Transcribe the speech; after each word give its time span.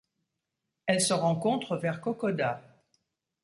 Elle 0.87 0.99
se 0.99 1.13
rencontre 1.13 1.75
vers 1.77 2.01
Kokoda. 2.01 2.63